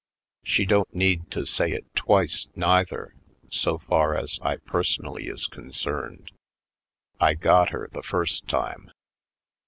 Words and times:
She 0.43 0.65
don't 0.65 0.91
need 0.95 1.29
to 1.29 1.45
say 1.45 1.71
it 1.73 1.93
twice, 1.93 2.47
neither, 2.55 3.13
so 3.51 3.77
far 3.77 4.17
as 4.17 4.39
I 4.41 4.55
personally 4.57 5.27
is 5.27 5.45
concerned. 5.45 6.31
I 7.19 7.35
got 7.35 7.69
her 7.69 7.87
the 7.93 8.01
first 8.01 8.47
time. 8.47 8.89